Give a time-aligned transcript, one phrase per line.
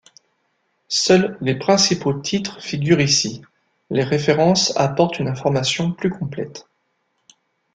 [0.87, 3.43] Seuls les principaux titres figurent ici,
[3.91, 6.65] les références apportent une information plus complète.